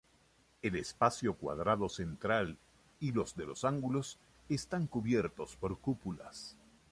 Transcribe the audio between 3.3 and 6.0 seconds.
de los ángulos están cubiertos por